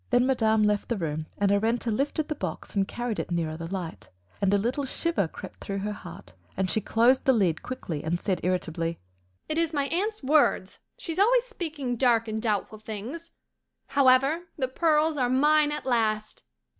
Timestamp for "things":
12.79-13.35